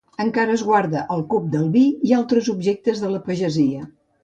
Encara 0.23 0.53
es 0.59 0.63
guarda 0.69 1.03
el 1.17 1.21
cup 1.35 1.45
del 1.57 1.69
vi 1.77 1.85
i 2.11 2.15
altres 2.21 2.51
objectes 2.57 3.05
de 3.07 3.13
la 3.15 3.23
pagesia. 3.31 3.87